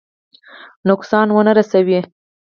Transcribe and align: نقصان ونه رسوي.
نقصان 0.89 1.27
ونه 1.35 1.51
رسوي. 1.59 1.99